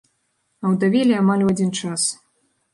Аўдавелі 0.69 1.13
амаль 1.21 1.45
у 1.45 1.53
адзін 1.55 1.71
час. 1.81 2.11